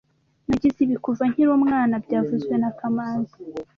Nagize 0.47 0.77
ibi 0.85 0.95
kuva 1.05 1.23
nkiri 1.31 1.51
umwana 1.57 1.93
byavuzwe 2.05 2.53
na 2.61 2.69
kamanzi 2.77 3.37